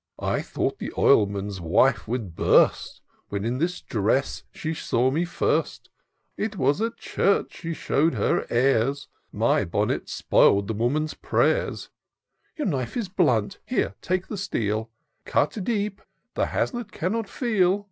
[0.36, 5.90] —I thought the Oilman's wife would burst, When in this dress she saw me first;
[6.36, 11.90] It was at church she show'd her airs; My bonnet spoil'd the woman's prayers.
[12.54, 14.88] Your knife is blunt; here, take the steel:
[15.24, 16.00] Cut deep—
[16.36, 17.88] the haslet cannot feel.